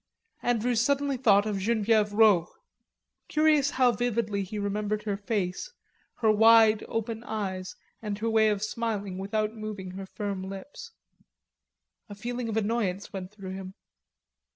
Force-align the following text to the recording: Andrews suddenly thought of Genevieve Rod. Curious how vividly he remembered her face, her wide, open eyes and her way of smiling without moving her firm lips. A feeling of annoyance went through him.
Andrews 0.41 0.81
suddenly 0.81 1.15
thought 1.15 1.45
of 1.45 1.59
Genevieve 1.59 2.11
Rod. 2.11 2.47
Curious 3.27 3.69
how 3.69 3.91
vividly 3.91 4.41
he 4.43 4.57
remembered 4.57 5.03
her 5.03 5.15
face, 5.15 5.71
her 6.21 6.31
wide, 6.31 6.83
open 6.87 7.23
eyes 7.23 7.75
and 8.01 8.17
her 8.17 8.27
way 8.31 8.49
of 8.49 8.63
smiling 8.63 9.19
without 9.19 9.53
moving 9.53 9.91
her 9.91 10.07
firm 10.07 10.41
lips. 10.49 10.89
A 12.09 12.15
feeling 12.15 12.49
of 12.49 12.57
annoyance 12.57 13.13
went 13.13 13.29
through 13.31 13.51
him. 13.51 13.75